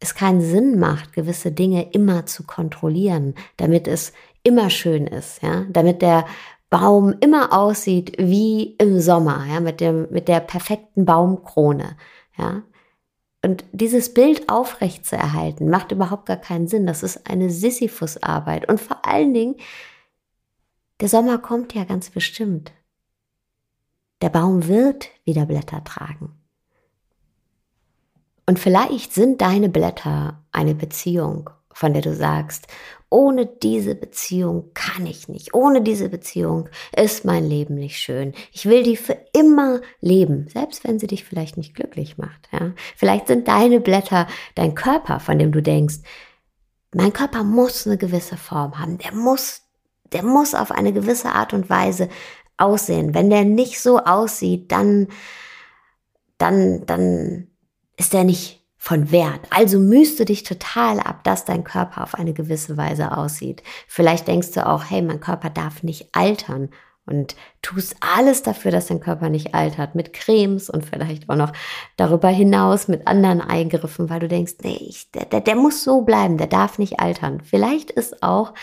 es 0.00 0.14
keinen 0.14 0.40
Sinn 0.40 0.78
macht, 0.78 1.12
gewisse 1.12 1.52
Dinge 1.52 1.90
immer 1.92 2.24
zu 2.24 2.44
kontrollieren, 2.44 3.34
damit 3.58 3.86
es 3.86 4.12
immer 4.42 4.70
schön 4.70 5.06
ist, 5.06 5.42
ja, 5.42 5.66
damit 5.68 6.00
der 6.00 6.24
Baum 6.70 7.14
immer 7.20 7.52
aussieht 7.52 8.16
wie 8.18 8.76
im 8.78 9.00
Sommer, 9.00 9.44
ja, 9.50 9.60
mit 9.60 9.80
dem, 9.80 10.08
mit 10.10 10.28
der 10.28 10.40
perfekten 10.40 11.04
Baumkrone, 11.04 11.96
ja. 12.38 12.62
Und 13.42 13.64
dieses 13.72 14.12
Bild 14.12 14.50
aufrecht 14.50 15.06
zu 15.06 15.16
erhalten, 15.16 15.70
macht 15.70 15.92
überhaupt 15.92 16.26
gar 16.26 16.36
keinen 16.36 16.68
Sinn. 16.68 16.86
Das 16.86 17.02
ist 17.02 17.26
eine 17.26 17.48
Sisyphus-Arbeit. 17.48 18.68
Und 18.68 18.82
vor 18.82 19.06
allen 19.06 19.32
Dingen, 19.32 19.54
der 21.00 21.08
Sommer 21.08 21.38
kommt 21.38 21.74
ja 21.74 21.84
ganz 21.84 22.10
bestimmt. 22.10 22.72
Der 24.22 24.28
Baum 24.28 24.68
wird 24.68 25.08
wieder 25.24 25.46
Blätter 25.46 25.82
tragen. 25.84 26.36
Und 28.46 28.58
vielleicht 28.58 29.14
sind 29.14 29.40
deine 29.40 29.68
Blätter 29.68 30.44
eine 30.52 30.74
Beziehung, 30.74 31.50
von 31.72 31.92
der 31.92 32.02
du 32.02 32.14
sagst, 32.14 32.66
ohne 33.08 33.46
diese 33.46 33.94
Beziehung 33.94 34.70
kann 34.74 35.04
ich 35.06 35.28
nicht. 35.28 35.54
Ohne 35.54 35.82
diese 35.82 36.08
Beziehung 36.08 36.68
ist 36.96 37.24
mein 37.24 37.44
Leben 37.44 37.74
nicht 37.74 37.98
schön. 37.98 38.34
Ich 38.52 38.66
will 38.66 38.84
die 38.84 38.96
für 38.96 39.18
immer 39.32 39.80
leben, 40.00 40.48
selbst 40.48 40.84
wenn 40.84 40.98
sie 40.98 41.08
dich 41.08 41.24
vielleicht 41.24 41.56
nicht 41.56 41.74
glücklich 41.74 42.18
macht. 42.18 42.48
Ja? 42.52 42.72
Vielleicht 42.96 43.26
sind 43.26 43.48
deine 43.48 43.80
Blätter 43.80 44.28
dein 44.54 44.74
Körper, 44.74 45.18
von 45.18 45.38
dem 45.38 45.50
du 45.50 45.60
denkst, 45.60 45.98
mein 46.94 47.12
Körper 47.12 47.44
muss 47.44 47.86
eine 47.86 47.98
gewisse 47.98 48.36
Form 48.36 48.78
haben. 48.78 48.98
Der 48.98 49.12
muss, 49.12 49.62
der 50.12 50.22
muss 50.22 50.54
auf 50.54 50.70
eine 50.70 50.92
gewisse 50.92 51.30
Art 51.30 51.52
und 51.52 51.70
Weise 51.70 52.08
aussehen. 52.56 53.14
Wenn 53.14 53.30
der 53.30 53.44
nicht 53.44 53.80
so 53.80 53.98
aussieht, 53.98 54.70
dann, 54.70 55.08
dann, 56.38 56.84
dann 56.86 57.48
ist 57.96 58.12
der 58.12 58.24
nicht 58.24 58.60
von 58.76 59.12
Wert. 59.12 59.40
Also 59.50 59.78
mühst 59.78 60.18
du 60.18 60.24
dich 60.24 60.42
total 60.42 61.00
ab, 61.00 61.22
dass 61.24 61.44
dein 61.44 61.64
Körper 61.64 62.02
auf 62.02 62.14
eine 62.14 62.32
gewisse 62.32 62.76
Weise 62.76 63.16
aussieht. 63.16 63.62
Vielleicht 63.86 64.26
denkst 64.26 64.52
du 64.52 64.66
auch, 64.66 64.84
hey, 64.88 65.02
mein 65.02 65.20
Körper 65.20 65.50
darf 65.50 65.82
nicht 65.82 66.08
altern 66.12 66.70
und 67.04 67.36
tust 67.60 67.96
alles 68.00 68.42
dafür, 68.42 68.70
dass 68.70 68.86
dein 68.86 69.00
Körper 69.00 69.28
nicht 69.28 69.54
altert, 69.54 69.94
mit 69.94 70.14
Cremes 70.14 70.70
und 70.70 70.84
vielleicht 70.84 71.28
auch 71.28 71.36
noch 71.36 71.52
darüber 71.96 72.28
hinaus 72.28 72.88
mit 72.88 73.06
anderen 73.06 73.42
Eingriffen, 73.42 74.08
weil 74.08 74.20
du 74.20 74.28
denkst, 74.28 74.54
nee, 74.62 74.78
ich, 74.80 75.10
der, 75.10 75.26
der, 75.26 75.40
der 75.40 75.56
muss 75.56 75.84
so 75.84 76.02
bleiben, 76.02 76.38
der 76.38 76.46
darf 76.46 76.78
nicht 76.78 77.00
altern. 77.00 77.42
Vielleicht 77.42 77.90
ist 77.90 78.22
auch 78.22 78.54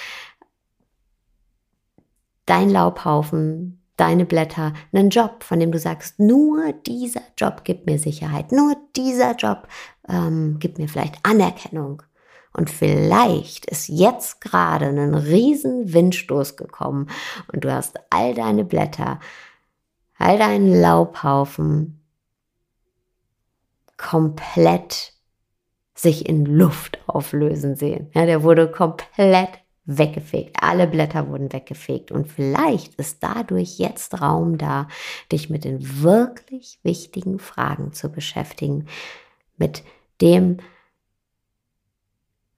dein 2.47 2.71
Laubhaufen 2.71 3.77
deine 3.97 4.25
Blätter 4.25 4.73
einen 4.93 5.09
Job, 5.09 5.43
von 5.43 5.59
dem 5.59 5.71
du 5.71 5.79
sagst, 5.79 6.19
nur 6.19 6.71
dieser 6.85 7.21
Job 7.37 7.63
gibt 7.63 7.87
mir 7.87 7.99
Sicherheit, 7.99 8.51
nur 8.51 8.75
dieser 8.95 9.35
Job 9.35 9.67
ähm, 10.07 10.57
gibt 10.59 10.77
mir 10.77 10.87
vielleicht 10.87 11.17
Anerkennung. 11.23 12.03
Und 12.53 12.69
vielleicht 12.69 13.65
ist 13.67 13.87
jetzt 13.87 14.41
gerade 14.41 14.87
ein 14.87 15.13
riesen 15.13 15.93
Windstoß 15.93 16.57
gekommen 16.57 17.07
und 17.51 17.63
du 17.63 17.71
hast 17.71 17.99
all 18.09 18.33
deine 18.33 18.63
Blätter, 18.63 19.19
all 20.17 20.39
deinen 20.39 20.73
Laubhaufen 20.73 22.01
komplett 23.97 25.13
sich 25.93 26.27
in 26.27 26.45
Luft 26.45 26.99
auflösen 27.07 27.75
sehen. 27.75 28.09
Ja, 28.13 28.25
der 28.25 28.43
wurde 28.43 28.71
komplett 28.71 29.49
weggefegt. 29.87 30.57
Alle 30.61 30.85
Blätter 30.85 31.29
wurden 31.29 31.51
weggefegt. 31.51 32.11
Und 32.11 32.27
vielleicht 32.27 32.93
ist 32.95 33.23
dadurch 33.23 33.79
jetzt 33.79 34.21
Raum 34.21 34.57
da, 34.57 34.87
dich 35.31 35.49
mit 35.49 35.63
den 35.63 36.01
wirklich 36.03 36.79
wichtigen 36.83 37.39
Fragen 37.39 37.93
zu 37.93 38.11
beschäftigen. 38.11 38.87
Mit 39.57 39.83
dem, 40.21 40.57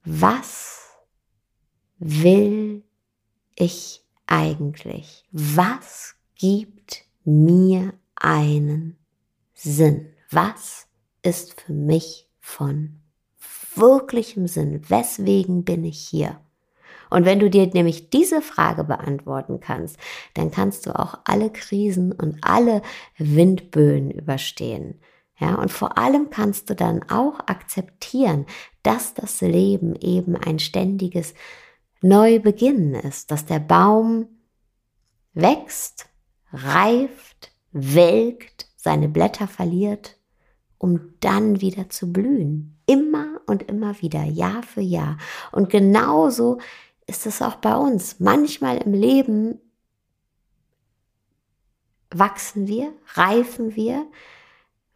was 0.03 0.89
will 1.99 2.83
ich 3.55 4.03
eigentlich? 4.25 5.25
Was 5.31 6.15
gibt 6.35 7.05
mir 7.23 7.93
einen 8.15 8.97
Sinn? 9.53 10.09
Was 10.31 10.87
ist 11.21 11.61
für 11.61 11.73
mich 11.73 12.27
von 12.39 13.01
wirklichem 13.75 14.47
Sinn? 14.47 14.81
Weswegen 14.89 15.63
bin 15.63 15.83
ich 15.83 15.99
hier? 15.99 16.39
Und 17.09 17.25
wenn 17.25 17.39
du 17.39 17.49
dir 17.49 17.67
nämlich 17.67 18.09
diese 18.09 18.41
Frage 18.41 18.83
beantworten 18.83 19.59
kannst, 19.59 19.97
dann 20.33 20.51
kannst 20.51 20.85
du 20.85 20.97
auch 20.97 21.19
alle 21.25 21.49
Krisen 21.51 22.11
und 22.11 22.37
alle 22.41 22.81
Windböen 23.17 24.11
überstehen. 24.11 24.99
Ja, 25.39 25.55
und 25.55 25.71
vor 25.71 25.97
allem 25.97 26.29
kannst 26.29 26.69
du 26.69 26.75
dann 26.75 27.01
auch 27.09 27.39
akzeptieren, 27.47 28.45
dass 28.83 29.13
das 29.13 29.39
Leben 29.41 29.95
eben 29.95 30.35
ein 30.35 30.59
ständiges 30.59 31.33
Neubeginnen 32.01 32.93
ist, 32.95 33.31
dass 33.31 33.45
der 33.45 33.59
Baum 33.59 34.27
wächst, 35.33 36.09
reift, 36.51 37.51
welkt, 37.71 38.67
seine 38.75 39.07
Blätter 39.07 39.47
verliert, 39.47 40.17
um 40.77 41.13
dann 41.19 41.61
wieder 41.61 41.89
zu 41.89 42.11
blühen. 42.11 42.77
Immer 42.85 43.41
und 43.45 43.63
immer 43.63 44.01
wieder, 44.01 44.23
Jahr 44.23 44.63
für 44.63 44.81
Jahr. 44.81 45.17
Und 45.51 45.69
genauso 45.69 46.59
ist 47.09 47.25
es 47.25 47.41
auch 47.41 47.55
bei 47.55 47.75
uns. 47.75 48.19
Manchmal 48.19 48.77
im 48.77 48.93
Leben 48.93 49.59
wachsen 52.11 52.67
wir, 52.67 52.93
reifen 53.13 53.75
wir, 53.75 54.05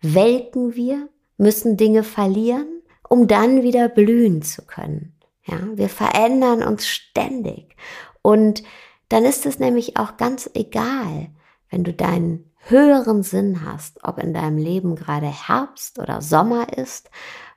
welken 0.02 0.76
wir, 0.76 1.10
müssen 1.38 1.78
Dinge 1.78 2.04
verlieren, 2.04 2.82
um 3.10 3.28
dann 3.28 3.64
wieder 3.64 3.90
blühen 3.90 4.42
zu 4.42 4.66
können. 4.66 5.16
Ja, 5.46 5.60
wir 5.74 5.90
verändern 5.90 6.64
uns 6.64 6.88
ständig. 6.88 7.76
Und 8.22 8.64
dann 9.10 9.26
ist 9.26 9.46
es 9.46 9.60
nämlich 9.60 9.98
auch 9.98 10.18
ganz 10.18 10.50
egal, 10.54 11.30
wenn 11.70 11.84
du 11.84 11.94
deinen 11.94 12.52
höheren 12.66 13.24
Sinn 13.24 13.66
hast, 13.66 14.04
ob 14.04 14.20
in 14.20 14.34
deinem 14.34 14.58
Leben 14.58 14.96
gerade 14.96 15.28
Herbst 15.28 16.00
oder 16.00 16.22
Sommer 16.22 16.78
ist, 16.78 17.10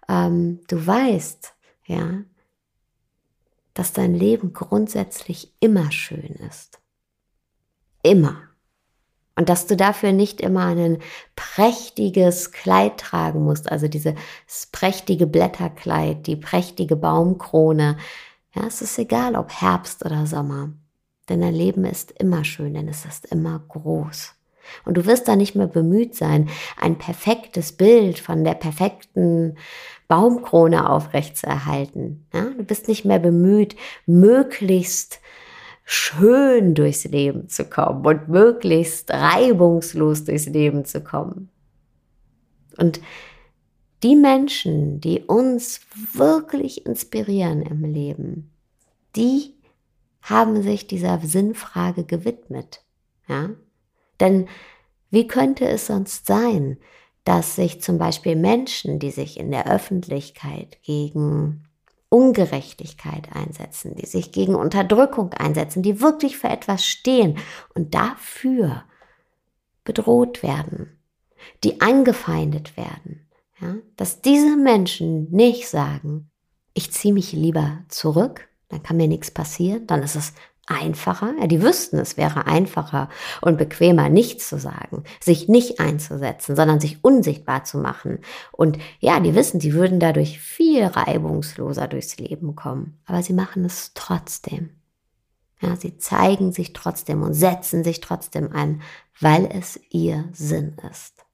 ähm, 0.09 0.61
du 0.69 0.85
weißt, 0.85 1.55
ja, 1.85 2.23
dass 3.77 3.93
dein 3.93 4.15
Leben 4.15 4.53
grundsätzlich 4.53 5.53
immer 5.61 5.93
schön 5.93 6.35
ist. 6.49 6.81
Immer. 8.03 8.39
Und 9.39 9.51
dass 9.51 9.67
du 9.67 9.77
dafür 9.77 10.13
nicht 10.13 10.41
immer 10.41 10.67
ein 10.67 10.99
prächtiges 11.37 12.53
Kleid 12.53 12.99
tragen 12.99 13.45
musst, 13.45 13.71
also 13.71 13.87
dieses 13.87 14.15
prächtige 14.73 15.27
Blätterkleid, 15.27 16.27
die 16.27 16.37
prächtige 16.37 16.97
Baumkrone. 16.97 17.99
Ja, 18.55 18.67
es 18.67 18.81
ist 18.81 18.99
egal, 18.99 19.37
ob 19.37 19.53
Herbst 19.53 20.05
oder 20.07 20.27
Sommer. 20.27 20.73
Denn 21.29 21.43
dein 21.43 21.55
Leben 21.55 21.85
ist 21.85 22.13
immer 22.13 22.45
schön, 22.45 22.73
denn 22.73 22.89
es 22.89 23.05
ist 23.05 23.27
immer 23.27 23.59
groß. 23.59 24.36
Und 24.85 24.97
du 24.97 25.07
wirst 25.07 25.29
da 25.29 25.37
nicht 25.37 25.55
mehr 25.55 25.67
bemüht 25.67 26.15
sein, 26.15 26.49
ein 26.81 26.99
perfektes 26.99 27.73
Bild 27.73 28.19
von 28.19 28.45
der 28.45 28.55
perfekten 28.55 29.57
Baumkrone 30.09 30.89
aufrechtzuerhalten. 30.89 32.27
Ja? 32.33 32.51
Du 32.57 32.65
bist 32.65 32.89
nicht 32.89 33.05
mehr 33.05 33.19
bemüht, 33.19 33.77
möglichst 34.07 35.21
schön 35.85 36.75
durchs 36.75 37.05
Leben 37.05 37.49
zu 37.49 37.65
kommen 37.65 38.05
und 38.05 38.29
möglichst 38.29 39.11
reibungslos 39.11 40.25
durchs 40.25 40.47
Leben 40.47 40.85
zu 40.85 41.01
kommen. 41.03 41.49
Und 42.77 43.01
die 44.03 44.17
Menschen, 44.17 45.01
die 45.01 45.21
uns 45.21 45.81
wirklich 46.13 46.87
inspirieren 46.87 47.63
im 47.63 47.85
Leben, 47.85 48.51
die 49.15 49.55
haben 50.23 50.63
sich 50.63 50.87
dieser 50.87 51.21
Sinnfrage 51.21 52.05
gewidmet. 52.05 52.83
Ja? 53.29 53.51
Denn 54.21 54.49
wie 55.11 55.27
könnte 55.27 55.67
es 55.67 55.87
sonst 55.87 56.27
sein, 56.27 56.79
dass 57.25 57.57
sich 57.57 57.83
zum 57.83 57.99
Beispiel 57.99 58.37
Menschen, 58.37 58.99
die 58.99 59.11
sich 59.11 59.39
in 59.39 59.51
der 59.51 59.71
Öffentlichkeit 59.71 60.79
gegen 60.83 61.65
Ungerechtigkeit 62.09 63.35
einsetzen, 63.35 63.97
die 63.97 64.07
sich 64.07 64.31
gegen 64.31 64.55
Unterdrückung 64.55 65.33
einsetzen, 65.33 65.83
die 65.83 66.01
wirklich 66.01 66.39
für 66.39 66.49
etwas 66.49 66.87
stehen 66.87 67.39
und 67.75 67.95
dafür 67.95 68.85
bedroht 69.85 70.43
werden, 70.43 70.99
die 71.65 71.81
angefeindet 71.81 72.77
werden, 72.77 73.29
ja, 73.61 73.77
dass 73.97 74.21
diese 74.21 74.57
Menschen 74.57 75.31
nicht 75.31 75.69
sagen, 75.69 76.31
ich 76.75 76.93
ziehe 76.93 77.15
mich 77.15 77.33
lieber 77.33 77.85
zurück, 77.89 78.49
dann 78.69 78.83
kann 78.83 78.97
mir 78.97 79.09
nichts 79.09 79.31
passieren, 79.31 79.87
dann 79.87 80.03
ist 80.03 80.15
es 80.15 80.33
einfacher, 80.67 81.35
ja, 81.41 81.47
die 81.47 81.63
wüssten, 81.63 81.99
es 81.99 82.17
wäre 82.17 82.47
einfacher 82.47 83.09
und 83.41 83.57
bequemer, 83.57 84.09
nichts 84.09 84.49
zu 84.49 84.59
sagen, 84.59 85.05
sich 85.21 85.49
nicht 85.49 85.81
einzusetzen, 85.81 86.57
sondern 86.57 86.81
sich 86.81 87.05
unsichtbar 87.05 87.65
zu 87.65 87.79
machen. 87.79 88.19
Und 88.53 88.79
ja, 88.99 89.21
die 89.21 89.35
wissen, 89.35 89.61
sie 89.61 89.75
würden 89.75 90.01
dadurch 90.01 90.41
viel 90.41 90.85
reibungsloser 90.85 91.87
durchs 91.89 92.17
Leben 92.19 92.57
kommen, 92.57 92.99
aber 93.07 93.23
sie 93.23 93.33
machen 93.33 93.65
es 93.65 93.93
trotzdem. 93.95 94.71
Ja, 95.61 95.75
sie 95.77 95.97
zeigen 95.97 96.53
sich 96.53 96.73
trotzdem 96.73 97.23
und 97.23 97.33
setzen 97.33 97.83
sich 97.83 98.01
trotzdem 98.01 98.53
ein, 98.53 98.83
weil 99.21 99.49
es 99.51 99.81
ihr 99.91 100.29
Sinn 100.33 100.77
ist. 100.91 101.25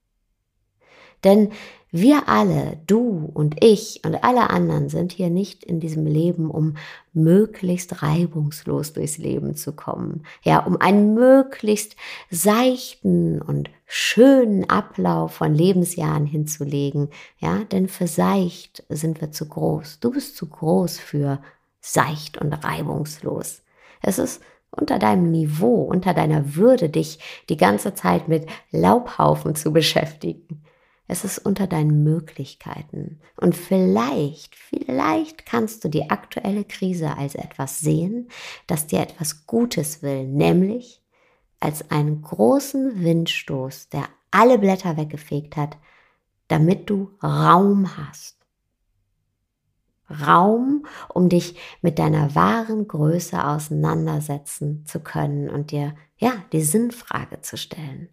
Denn 1.24 1.50
wir 1.94 2.26
alle, 2.26 2.78
du 2.86 3.30
und 3.34 3.62
ich 3.62 4.00
und 4.02 4.24
alle 4.24 4.48
anderen 4.48 4.88
sind 4.88 5.12
hier 5.12 5.28
nicht 5.28 5.62
in 5.62 5.78
diesem 5.78 6.06
Leben, 6.06 6.50
um 6.50 6.78
möglichst 7.12 8.02
reibungslos 8.02 8.94
durchs 8.94 9.18
Leben 9.18 9.56
zu 9.56 9.74
kommen. 9.74 10.24
Ja, 10.42 10.60
um 10.60 10.78
einen 10.80 11.12
möglichst 11.12 11.96
seichten 12.30 13.42
und 13.42 13.68
schönen 13.84 14.70
Ablauf 14.70 15.34
von 15.34 15.54
Lebensjahren 15.54 16.24
hinzulegen. 16.24 17.10
Ja, 17.36 17.58
denn 17.64 17.88
für 17.88 18.06
seicht 18.06 18.84
sind 18.88 19.20
wir 19.20 19.30
zu 19.30 19.46
groß. 19.46 20.00
Du 20.00 20.12
bist 20.12 20.34
zu 20.38 20.48
groß 20.48 20.98
für 20.98 21.42
seicht 21.82 22.38
und 22.38 22.54
reibungslos. 22.54 23.60
Es 24.00 24.18
ist 24.18 24.40
unter 24.70 24.98
deinem 24.98 25.30
Niveau, 25.30 25.82
unter 25.82 26.14
deiner 26.14 26.54
Würde, 26.54 26.88
dich 26.88 27.18
die 27.50 27.58
ganze 27.58 27.92
Zeit 27.92 28.28
mit 28.28 28.46
Laubhaufen 28.70 29.54
zu 29.54 29.74
beschäftigen. 29.74 30.62
Es 31.08 31.24
ist 31.24 31.38
unter 31.38 31.66
deinen 31.66 32.04
Möglichkeiten. 32.04 33.20
Und 33.36 33.54
vielleicht, 33.56 34.56
vielleicht 34.56 35.44
kannst 35.44 35.84
du 35.84 35.88
die 35.88 36.10
aktuelle 36.10 36.64
Krise 36.64 37.16
als 37.16 37.34
etwas 37.34 37.80
sehen, 37.80 38.28
das 38.66 38.86
dir 38.86 39.00
etwas 39.00 39.46
Gutes 39.46 40.02
will, 40.02 40.26
nämlich 40.26 41.02
als 41.60 41.90
einen 41.90 42.22
großen 42.22 43.02
Windstoß, 43.02 43.88
der 43.90 44.04
alle 44.30 44.58
Blätter 44.58 44.96
weggefegt 44.96 45.56
hat, 45.56 45.76
damit 46.48 46.90
du 46.90 47.10
Raum 47.22 47.96
hast. 47.96 48.38
Raum, 50.10 50.86
um 51.08 51.28
dich 51.28 51.58
mit 51.80 51.98
deiner 51.98 52.34
wahren 52.34 52.86
Größe 52.86 53.46
auseinandersetzen 53.46 54.84
zu 54.86 55.00
können 55.00 55.48
und 55.48 55.70
dir 55.70 55.94
ja 56.18 56.32
die 56.52 56.62
Sinnfrage 56.62 57.40
zu 57.40 57.56
stellen. 57.56 58.08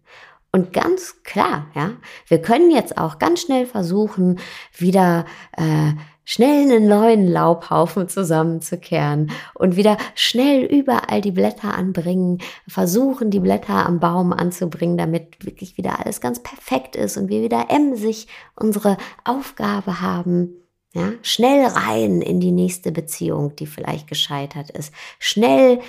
Und 0.52 0.72
ganz 0.72 1.22
klar, 1.22 1.68
ja, 1.74 1.92
wir 2.26 2.42
können 2.42 2.72
jetzt 2.72 2.98
auch 2.98 3.18
ganz 3.20 3.42
schnell 3.42 3.66
versuchen, 3.66 4.40
wieder 4.76 5.24
äh, 5.56 5.92
schnell 6.24 6.62
einen 6.62 6.88
neuen 6.88 7.26
Laubhaufen 7.26 8.08
zusammenzukehren 8.08 9.30
und 9.54 9.76
wieder 9.76 9.96
schnell 10.14 10.64
überall 10.64 11.20
die 11.20 11.30
Blätter 11.30 11.74
anbringen, 11.74 12.38
versuchen 12.66 13.30
die 13.30 13.40
Blätter 13.40 13.86
am 13.86 14.00
Baum 14.00 14.32
anzubringen, 14.32 14.96
damit 14.96 15.44
wirklich 15.44 15.76
wieder 15.76 15.98
alles 16.00 16.20
ganz 16.20 16.40
perfekt 16.40 16.96
ist 16.96 17.16
und 17.16 17.28
wir 17.28 17.42
wieder 17.42 17.66
emsig 17.68 18.26
unsere 18.56 18.96
Aufgabe 19.24 20.00
haben. 20.00 20.54
Ja, 20.92 21.12
schnell 21.22 21.66
rein 21.66 22.20
in 22.20 22.40
die 22.40 22.50
nächste 22.50 22.90
Beziehung, 22.90 23.54
die 23.54 23.66
vielleicht 23.66 24.08
gescheitert 24.08 24.70
ist. 24.70 24.92
Schnell 25.20 25.80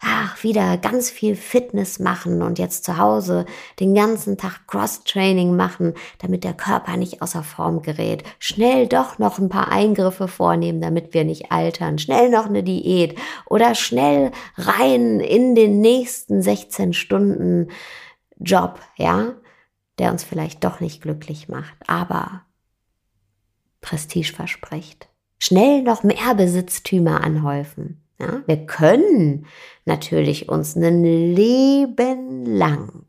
ach, 0.00 0.42
wieder 0.42 0.76
ganz 0.76 1.10
viel 1.10 1.36
Fitness 1.36 1.98
machen 1.98 2.42
und 2.42 2.58
jetzt 2.58 2.84
zu 2.84 2.98
Hause 2.98 3.46
den 3.80 3.94
ganzen 3.94 4.36
Tag 4.36 4.66
Cross-Training 4.66 5.56
machen, 5.56 5.94
damit 6.18 6.44
der 6.44 6.54
Körper 6.54 6.96
nicht 6.96 7.22
außer 7.22 7.42
Form 7.42 7.82
gerät. 7.82 8.24
Schnell 8.38 8.86
doch 8.86 9.18
noch 9.18 9.38
ein 9.38 9.48
paar 9.48 9.70
Eingriffe 9.70 10.28
vornehmen, 10.28 10.80
damit 10.80 11.14
wir 11.14 11.24
nicht 11.24 11.50
altern. 11.50 11.98
Schnell 11.98 12.30
noch 12.30 12.46
eine 12.46 12.62
Diät 12.62 13.18
oder 13.46 13.74
schnell 13.74 14.32
rein 14.56 15.20
in 15.20 15.54
den 15.54 15.80
nächsten 15.80 16.42
16 16.42 16.92
Stunden 16.92 17.68
Job, 18.38 18.80
ja, 18.96 19.34
der 19.98 20.10
uns 20.12 20.24
vielleicht 20.24 20.62
doch 20.64 20.80
nicht 20.80 21.00
glücklich 21.00 21.48
macht, 21.48 21.76
aber 21.86 22.42
Prestige 23.80 24.32
verspricht. 24.32 25.08
Schnell 25.38 25.82
noch 25.82 26.02
mehr 26.02 26.34
Besitztümer 26.34 27.22
anhäufen. 27.22 28.05
Ja, 28.18 28.42
wir 28.46 28.66
können 28.66 29.46
natürlich 29.84 30.48
uns 30.48 30.74
ein 30.74 31.04
Leben 31.04 32.46
lang 32.46 33.04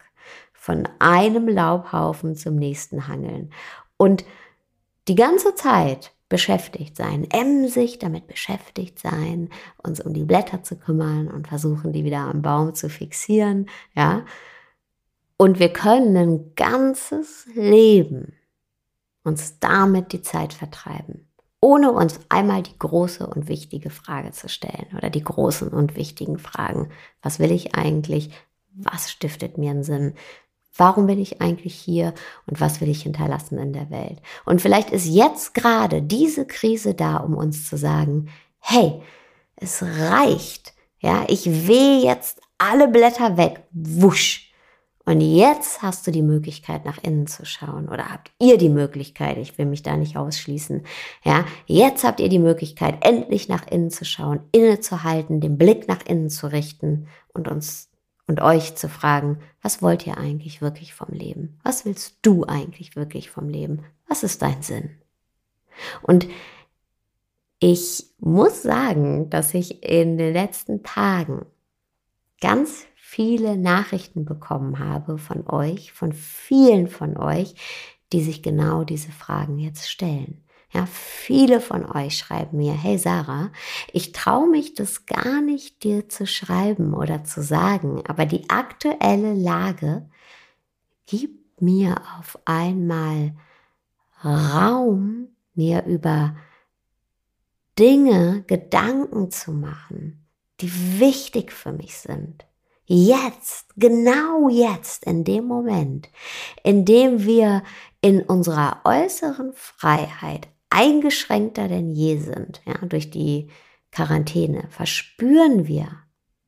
von 0.54 0.88
einem 1.00 1.48
Laubhaufen 1.48 2.36
zum 2.36 2.56
nächsten 2.56 3.08
hangeln 3.08 3.52
und 3.96 4.26
die 5.08 5.16
ganze 5.16 5.56
Zeit 5.56 6.14
beschäftigt 6.28 6.98
sein, 6.98 7.26
emsig 7.32 8.00
damit 8.00 8.28
beschäftigt 8.28 9.00
sein, 9.00 9.50
uns 9.82 10.02
um 10.02 10.14
die 10.14 10.26
Blätter 10.26 10.62
zu 10.64 10.76
kümmern 10.76 11.30
und 11.30 11.48
versuchen, 11.48 11.94
die 11.94 12.04
wieder 12.04 12.20
am 12.20 12.42
Baum 12.42 12.76
zu 12.76 12.90
fixieren, 12.90 13.70
ja. 13.96 14.26
Und 15.38 15.60
wir 15.60 15.72
können 15.72 16.18
ein 16.18 16.56
ganzes 16.56 17.48
Leben 17.54 18.34
uns 19.24 19.60
damit 19.60 20.12
die 20.12 20.22
Zeit 20.22 20.54
vertreiben 20.54 21.27
ohne 21.60 21.92
uns 21.92 22.20
einmal 22.30 22.64
die 22.64 22.78
große 22.78 23.26
und 23.26 23.48
wichtige 23.48 23.90
Frage 23.90 24.32
zu 24.32 24.48
stellen 24.48 24.88
oder 24.96 25.10
die 25.10 25.24
großen 25.24 25.70
und 25.70 25.96
wichtigen 25.96 26.38
Fragen. 26.38 26.90
Was 27.22 27.40
will 27.40 27.52
ich 27.52 27.76
eigentlich? 27.76 28.30
Was 28.74 29.12
stiftet 29.12 29.58
mir 29.58 29.72
einen 29.72 29.84
Sinn? 29.84 30.14
Warum 30.76 31.08
bin 31.08 31.20
ich 31.20 31.42
eigentlich 31.42 31.74
hier 31.74 32.14
und 32.46 32.62
was 32.62 32.80
will 32.80 32.90
ich 32.90 33.02
hinterlassen 33.02 33.58
in 33.58 33.74
der 33.74 33.90
Welt? 33.90 34.22
Und 34.46 34.62
vielleicht 34.62 34.92
ist 34.92 35.08
jetzt 35.08 35.56
gerade 35.56 36.04
diese 36.04 36.46
Krise 36.46 36.94
da, 36.94 37.18
um 37.18 37.34
uns 37.34 37.68
zu 37.68 37.78
sagen, 37.78 38.30
hey, 38.60 39.02
es 39.56 39.82
reicht. 39.82 40.76
Ja, 41.00 41.26
ich 41.28 41.68
wehe 41.68 42.04
jetzt 42.04 42.42
alle 42.60 42.88
Blätter 42.88 43.38
weg. 43.38 43.64
Wusch. 43.72 44.47
Und 45.08 45.22
jetzt 45.22 45.82
hast 45.82 46.06
du 46.06 46.12
die 46.12 46.22
Möglichkeit, 46.22 46.84
nach 46.84 47.02
innen 47.02 47.28
zu 47.28 47.46
schauen. 47.46 47.88
Oder 47.88 48.12
habt 48.12 48.30
ihr 48.40 48.58
die 48.58 48.68
Möglichkeit, 48.68 49.38
ich 49.38 49.58
will 49.58 49.66
mich 49.66 49.82
da 49.82 49.96
nicht 49.96 50.18
ausschließen. 50.18 50.84
Ja, 51.24 51.46
jetzt 51.66 52.04
habt 52.04 52.20
ihr 52.20 52.28
die 52.28 52.40
Möglichkeit, 52.40 52.98
endlich 53.06 53.48
nach 53.48 53.66
innen 53.68 53.90
zu 53.90 54.04
schauen, 54.04 54.42
innezuhalten, 54.52 55.40
den 55.40 55.58
Blick 55.58 55.88
nach 55.88 56.06
innen 56.06 56.30
zu 56.30 56.48
richten 56.48 57.08
und 57.34 57.48
uns 57.48 57.90
und 58.28 58.42
euch 58.42 58.76
zu 58.76 58.90
fragen, 58.90 59.40
was 59.62 59.82
wollt 59.82 60.06
ihr 60.06 60.18
eigentlich 60.18 60.62
wirklich 60.62 60.94
vom 60.94 61.14
Leben? 61.14 61.58
Was 61.64 61.86
willst 61.86 62.18
du 62.22 62.44
eigentlich 62.44 62.98
wirklich 62.98 63.30
vom 63.30 63.48
Leben? 63.48 63.86
Was 64.10 64.24
ist 64.24 64.42
dein 64.42 64.62
Sinn? 64.62 64.90
Und 66.02 66.28
ich 67.60 68.08
muss 68.20 68.62
sagen, 68.62 69.30
dass 69.30 69.54
ich 69.54 69.84
in 69.84 70.18
den 70.18 70.34
letzten 70.34 70.84
Tagen 70.84 71.46
ganz 72.42 72.86
viele 73.10 73.56
Nachrichten 73.56 74.26
bekommen 74.26 74.80
habe 74.80 75.18
von 75.18 75.50
euch, 75.50 75.94
von 75.94 76.12
vielen 76.12 76.90
von 76.90 77.16
euch, 77.16 77.56
die 78.12 78.22
sich 78.22 78.44
genau 78.44 78.84
diese 78.84 79.14
Fragen 79.14 79.60
jetzt 79.60 79.90
stellen. 79.90 80.44
Ja, 80.74 80.86
viele 80.88 81.62
von 81.62 81.90
euch 81.90 82.18
schreiben 82.18 82.58
mir, 82.58 82.74
hey 82.74 82.98
Sarah, 82.98 83.52
ich 83.94 84.12
traue 84.12 84.50
mich 84.50 84.74
das 84.74 85.06
gar 85.06 85.42
nicht 85.42 85.84
dir 85.86 86.10
zu 86.10 86.28
schreiben 86.28 86.94
oder 86.94 87.24
zu 87.24 87.42
sagen, 87.42 88.04
aber 88.08 88.26
die 88.26 88.50
aktuelle 88.50 89.34
Lage 89.34 90.10
gibt 91.06 91.62
mir 91.62 91.96
auf 92.20 92.38
einmal 92.44 93.34
Raum, 94.22 95.30
mir 95.56 95.86
über 95.86 96.36
Dinge 97.80 98.44
Gedanken 98.48 99.32
zu 99.32 99.54
machen, 99.54 100.26
die 100.60 101.00
wichtig 101.00 101.54
für 101.54 101.72
mich 101.72 101.98
sind 101.98 102.48
jetzt, 102.88 103.68
genau 103.76 104.50
jetzt, 104.50 105.06
in 105.06 105.24
dem 105.24 105.46
Moment, 105.46 106.10
in 106.64 106.86
dem 106.86 107.24
wir 107.24 107.64
in 108.02 108.22
unserer 108.22 108.82
äußeren 108.86 109.54
Freiheit 109.54 110.48
eingeschränkter 110.70 111.68
denn 111.68 111.92
je 111.92 112.18
sind, 112.18 112.62
ja, 112.66 112.74
durch 112.86 113.10
die 113.10 113.50
Quarantäne, 113.92 114.68
verspüren 114.70 115.68
wir 115.68 115.90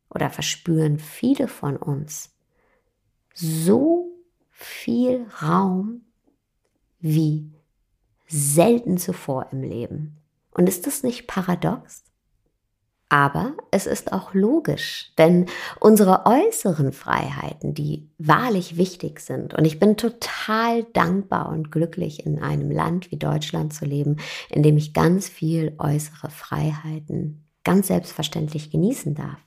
oder 0.10 0.30
verspüren 0.30 0.99
viele 0.99 1.47
von 1.47 1.78
uns 1.78 2.36
so 3.34 4.10
viel 4.49 5.25
Raum 5.41 6.02
wie 6.99 7.52
selten 8.28 8.97
zuvor 8.97 9.47
im 9.52 9.63
Leben. 9.63 10.17
Und 10.52 10.67
ist 10.67 10.88
das 10.88 11.04
nicht 11.04 11.28
paradox? 11.28 12.04
Aber 13.12 13.54
es 13.72 13.88
ist 13.88 14.13
auch 14.13 14.36
logisch, 14.36 15.13
denn 15.17 15.48
unsere 15.80 16.28
äußeren 16.28 16.93
Freiheiten, 16.93 17.74
die 17.74 18.08
wahrlich 18.19 18.78
wichtig 18.78 19.19
sind, 19.19 19.56
und 19.56 19.65
ich 19.65 19.80
bin 19.80 19.98
total 19.98 20.84
dankbar 20.93 21.50
und 21.50 21.72
glücklich, 21.72 22.26
in 22.28 22.39
einem 22.39 22.69
Land 22.69 23.12
wie 23.12 23.17
Deutschland 23.17 23.74
zu 23.74 23.86
leben, 23.86 24.17
in 24.50 24.62
dem 24.62 24.78
ich 24.78 24.93
ganz 24.93 25.28
viel 25.28 25.74
äußere 25.80 26.30
Freiheiten 26.30 27.43
ganz 27.63 27.88
selbstverständlich 27.88 28.69
genießen 28.69 29.15
darf. 29.15 29.39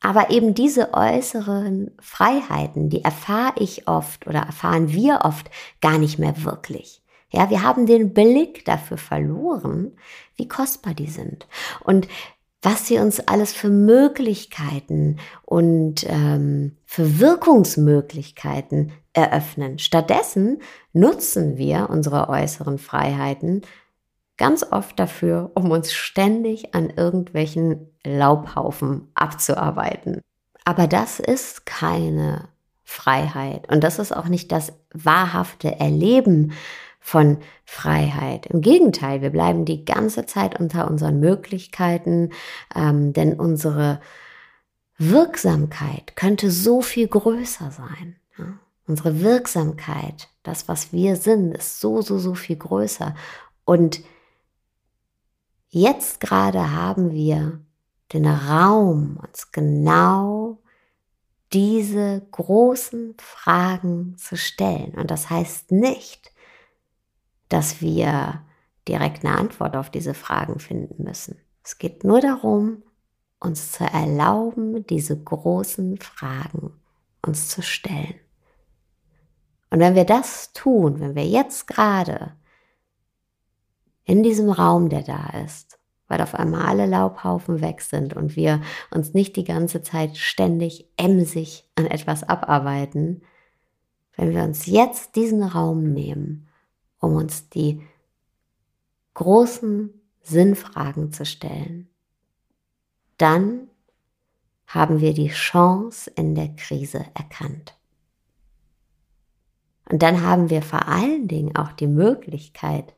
Aber 0.00 0.28
eben 0.28 0.52
diese 0.54 0.92
äußeren 0.92 1.90
Freiheiten, 1.98 2.90
die 2.90 3.02
erfahre 3.02 3.60
ich 3.60 3.88
oft 3.88 4.26
oder 4.26 4.40
erfahren 4.40 4.92
wir 4.92 5.20
oft 5.22 5.50
gar 5.80 5.96
nicht 5.96 6.18
mehr 6.18 6.44
wirklich. 6.44 7.02
Ja, 7.32 7.50
wir 7.50 7.62
haben 7.62 7.86
den 7.86 8.14
Blick 8.14 8.64
dafür 8.64 8.98
verloren, 8.98 9.96
wie 10.36 10.46
kostbar 10.46 10.94
die 10.94 11.08
sind. 11.08 11.48
Und 11.82 12.06
was 12.64 12.86
sie 12.86 12.98
uns 12.98 13.20
alles 13.20 13.52
für 13.52 13.68
Möglichkeiten 13.68 15.18
und 15.44 16.04
ähm, 16.08 16.76
für 16.86 17.20
Wirkungsmöglichkeiten 17.20 18.92
eröffnen. 19.12 19.78
Stattdessen 19.78 20.60
nutzen 20.92 21.58
wir 21.58 21.88
unsere 21.90 22.28
äußeren 22.28 22.78
Freiheiten 22.78 23.62
ganz 24.36 24.64
oft 24.68 24.98
dafür, 24.98 25.52
um 25.54 25.70
uns 25.70 25.92
ständig 25.92 26.74
an 26.74 26.90
irgendwelchen 26.90 27.90
Laubhaufen 28.04 29.08
abzuarbeiten. 29.14 30.20
Aber 30.64 30.86
das 30.86 31.20
ist 31.20 31.66
keine 31.66 32.48
Freiheit. 32.82 33.70
Und 33.70 33.84
das 33.84 33.98
ist 33.98 34.16
auch 34.16 34.28
nicht 34.28 34.50
das 34.52 34.72
wahrhafte 34.92 35.78
Erleben 35.78 36.52
von 37.04 37.36
Freiheit. 37.66 38.46
Im 38.46 38.62
Gegenteil, 38.62 39.20
wir 39.20 39.28
bleiben 39.28 39.66
die 39.66 39.84
ganze 39.84 40.24
Zeit 40.24 40.58
unter 40.58 40.90
unseren 40.90 41.20
Möglichkeiten, 41.20 42.30
ähm, 42.74 43.12
denn 43.12 43.38
unsere 43.38 44.00
Wirksamkeit 44.96 46.16
könnte 46.16 46.50
so 46.50 46.80
viel 46.80 47.06
größer 47.06 47.70
sein. 47.70 48.16
Ja? 48.38 48.58
Unsere 48.86 49.20
Wirksamkeit, 49.20 50.30
das, 50.44 50.66
was 50.66 50.94
wir 50.94 51.16
sind, 51.16 51.54
ist 51.54 51.78
so, 51.78 52.00
so, 52.00 52.18
so 52.18 52.34
viel 52.34 52.56
größer. 52.56 53.14
Und 53.66 54.00
jetzt 55.68 56.20
gerade 56.20 56.72
haben 56.72 57.12
wir 57.12 57.60
den 58.14 58.26
Raum, 58.26 59.20
uns 59.22 59.52
genau 59.52 60.56
diese 61.52 62.26
großen 62.30 63.14
Fragen 63.18 64.16
zu 64.16 64.38
stellen. 64.38 64.94
Und 64.94 65.10
das 65.10 65.28
heißt 65.28 65.70
nicht, 65.70 66.33
dass 67.48 67.80
wir 67.80 68.42
direkt 68.88 69.24
eine 69.24 69.38
Antwort 69.38 69.76
auf 69.76 69.90
diese 69.90 70.14
Fragen 70.14 70.58
finden 70.58 71.04
müssen. 71.04 71.38
Es 71.62 71.78
geht 71.78 72.04
nur 72.04 72.20
darum, 72.20 72.82
uns 73.40 73.72
zu 73.72 73.84
erlauben, 73.84 74.86
diese 74.86 75.18
großen 75.22 75.98
Fragen 75.98 76.72
uns 77.22 77.48
zu 77.48 77.62
stellen. 77.62 78.14
Und 79.70 79.80
wenn 79.80 79.94
wir 79.94 80.04
das 80.04 80.52
tun, 80.52 81.00
wenn 81.00 81.14
wir 81.14 81.26
jetzt 81.26 81.66
gerade 81.66 82.36
in 84.04 84.22
diesem 84.22 84.50
Raum, 84.50 84.88
der 84.88 85.02
da 85.02 85.30
ist, 85.44 85.78
weil 86.06 86.20
auf 86.20 86.34
einmal 86.34 86.66
alle 86.66 86.86
Laubhaufen 86.86 87.60
weg 87.60 87.80
sind 87.80 88.14
und 88.14 88.36
wir 88.36 88.60
uns 88.90 89.14
nicht 89.14 89.36
die 89.36 89.44
ganze 89.44 89.82
Zeit 89.82 90.16
ständig 90.16 90.88
emsig 90.96 91.64
an 91.76 91.86
etwas 91.86 92.22
abarbeiten, 92.22 93.22
wenn 94.16 94.34
wir 94.34 94.44
uns 94.44 94.66
jetzt 94.66 95.16
diesen 95.16 95.42
Raum 95.42 95.92
nehmen, 95.92 96.48
um 97.04 97.14
uns 97.14 97.48
die 97.48 97.82
großen 99.14 99.92
Sinnfragen 100.22 101.12
zu 101.12 101.24
stellen, 101.24 101.88
dann 103.18 103.68
haben 104.66 105.00
wir 105.00 105.14
die 105.14 105.28
Chance 105.28 106.10
in 106.10 106.34
der 106.34 106.54
Krise 106.56 107.06
erkannt. 107.14 107.76
Und 109.88 110.02
dann 110.02 110.22
haben 110.22 110.50
wir 110.50 110.62
vor 110.62 110.88
allen 110.88 111.28
Dingen 111.28 111.54
auch 111.56 111.72
die 111.72 111.86
Möglichkeit, 111.86 112.94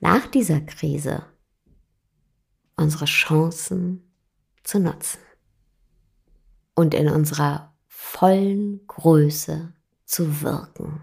nach 0.00 0.26
dieser 0.26 0.60
Krise 0.60 1.24
unsere 2.76 3.06
Chancen 3.06 4.12
zu 4.62 4.78
nutzen 4.78 5.20
und 6.74 6.92
in 6.92 7.08
unserer 7.08 7.72
vollen 7.86 8.86
Größe 8.86 9.72
zu 10.04 10.42
wirken. 10.42 11.00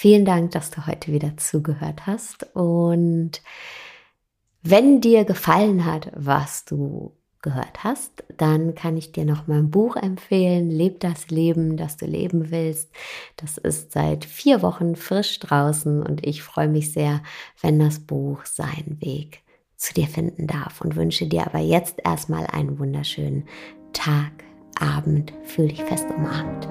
Vielen 0.00 0.24
Dank, 0.24 0.52
dass 0.52 0.70
du 0.70 0.86
heute 0.86 1.10
wieder 1.12 1.36
zugehört 1.38 2.06
hast 2.06 2.46
und 2.54 3.42
wenn 4.62 5.00
dir 5.00 5.24
gefallen 5.24 5.84
hat, 5.84 6.12
was 6.14 6.64
du 6.64 7.16
gehört 7.42 7.82
hast, 7.82 8.22
dann 8.36 8.76
kann 8.76 8.96
ich 8.96 9.10
dir 9.10 9.24
noch 9.24 9.48
mein 9.48 9.72
Buch 9.72 9.96
empfehlen, 9.96 10.70
Leb 10.70 11.00
das 11.00 11.30
Leben, 11.30 11.76
das 11.76 11.96
du 11.96 12.06
leben 12.06 12.52
willst. 12.52 12.92
Das 13.34 13.58
ist 13.58 13.90
seit 13.90 14.24
vier 14.24 14.62
Wochen 14.62 14.94
frisch 14.94 15.40
draußen 15.40 16.00
und 16.00 16.24
ich 16.24 16.44
freue 16.44 16.68
mich 16.68 16.92
sehr, 16.92 17.20
wenn 17.60 17.80
das 17.80 17.98
Buch 17.98 18.44
seinen 18.44 18.98
Weg 19.00 19.42
zu 19.74 19.94
dir 19.94 20.06
finden 20.06 20.46
darf 20.46 20.80
und 20.80 20.94
wünsche 20.94 21.26
dir 21.26 21.44
aber 21.44 21.58
jetzt 21.58 21.96
erstmal 22.04 22.46
einen 22.46 22.78
wunderschönen 22.78 23.48
Tag, 23.92 24.30
Abend, 24.78 25.32
fühl 25.42 25.66
dich 25.66 25.82
fest 25.82 26.06
umarmt. 26.16 26.68